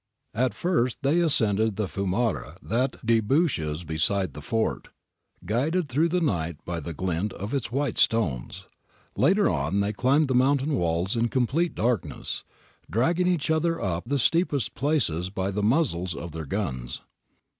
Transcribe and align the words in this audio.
At 0.33 0.55
first 0.55 0.97
they 1.03 1.19
ascended 1.19 1.75
the 1.75 1.85
fiumara 1.87 2.57
that 2.63 3.05
debouches 3.05 3.83
beside 3.83 4.33
the 4.33 4.41
fort, 4.41 4.87
guided 5.45 5.89
through 5.89 6.09
the 6.09 6.19
night 6.19 6.57
by 6.65 6.79
the 6.79 6.91
glint 6.95 7.33
of 7.33 7.53
its 7.53 7.71
white 7.71 7.99
stones; 7.99 8.65
later 9.15 9.47
on 9.47 9.79
they 9.79 9.93
climbed 9.93 10.27
the 10.27 10.33
mountain 10.33 10.73
walls 10.73 11.15
in 11.15 11.29
complete 11.29 11.75
darkness, 11.75 12.43
dragging 12.89 13.27
each 13.27 13.51
other 13.51 13.79
up 13.79 14.05
the 14.07 14.17
steepest 14.17 14.73
places 14.73 15.29
by 15.29 15.51
the 15.51 15.61
muzzles 15.61 16.15
of 16.15 16.31
their 16.31 16.45
guns. 16.47 17.01